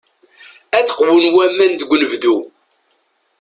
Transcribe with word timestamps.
Ad 0.77 0.87
qwun 0.97 1.23
waman 1.35 1.71
deg 1.79 1.89
unebdu. 1.93 2.35